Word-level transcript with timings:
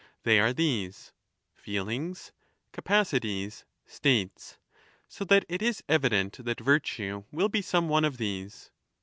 They 0.23 0.39
are 0.39 0.51
these— 0.51 1.13
feelings, 1.53 2.31
capacities, 2.71 3.65
states; 3.85 4.57
so 5.07 5.23
that 5.25 5.45
it 5.47 5.61
is 5.61 5.83
evident 5.87 6.43
that 6.43 6.59
virtue 6.59 7.25
will 7.31 7.49
be 7.49 7.61
some 7.61 7.87
one 7.87 8.03
of 8.03 8.17
these. 8.17 8.71